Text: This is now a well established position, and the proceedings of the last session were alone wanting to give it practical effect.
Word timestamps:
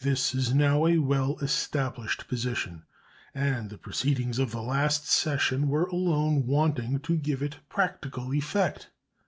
This 0.00 0.34
is 0.34 0.52
now 0.52 0.86
a 0.86 0.98
well 0.98 1.38
established 1.38 2.28
position, 2.28 2.82
and 3.34 3.70
the 3.70 3.78
proceedings 3.78 4.38
of 4.38 4.50
the 4.50 4.60
last 4.60 5.06
session 5.08 5.68
were 5.68 5.86
alone 5.86 6.46
wanting 6.46 6.98
to 7.00 7.16
give 7.16 7.40
it 7.42 7.60
practical 7.70 8.34
effect. 8.34 8.90